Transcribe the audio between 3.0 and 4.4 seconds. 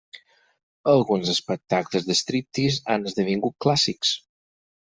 esdevingut clàssics.